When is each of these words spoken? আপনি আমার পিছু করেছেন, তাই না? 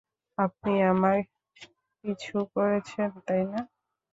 আপনি 0.37 0.73
আমার 0.91 1.17
পিছু 1.97 2.37
করেছেন, 2.55 3.09
তাই 3.27 3.43
না? 3.51 3.61